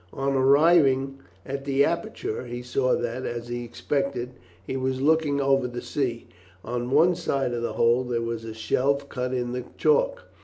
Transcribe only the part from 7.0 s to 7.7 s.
side of